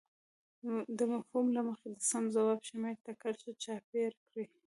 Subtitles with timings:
[0.97, 4.47] د مفهوم له مخې د سم ځواب شمیرې ته کرښه چاپېر کړئ.